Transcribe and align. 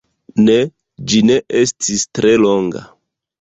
Ne, 0.45 0.53
ĝi 1.11 1.21
ne 1.31 1.35
estis 1.61 2.07
tre 2.21 2.33
longa. 2.47 2.83